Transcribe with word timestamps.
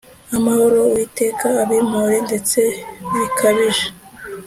amahoro 0.37 0.77
Uwiteka 0.89 1.47
abimpore 1.63 2.15
ndetse 2.27 2.59
bikabije 3.13 3.87